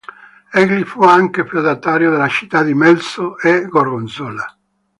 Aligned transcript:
Egli 0.51 0.81
fu 0.83 1.03
anche 1.03 1.45
feudatario 1.45 2.09
delle 2.09 2.27
città 2.27 2.63
di 2.63 2.73
Melzo 2.73 3.37
e 3.37 3.67
Gorgonzola. 3.67 4.57